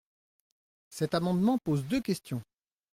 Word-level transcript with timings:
Cet 0.89 1.13
amendement 1.13 1.59
pose 1.59 1.85
deux 1.85 2.01
questions. 2.01 2.41